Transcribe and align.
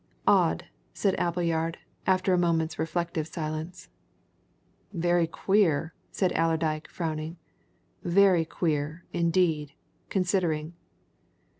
"Odd!" 0.25 0.65
said 0.95 1.13
Appleyard, 1.19 1.77
after 2.07 2.33
a 2.33 2.37
moment's 2.39 2.79
reflective 2.79 3.27
silence. 3.27 3.87
"Very 4.91 5.27
queer!" 5.27 5.93
said 6.11 6.31
Allerdyke 6.31 6.87
frowning. 6.89 7.37
"Very 8.03 8.43
queer, 8.43 9.05
indeed 9.13 9.73
considering." 10.09 10.73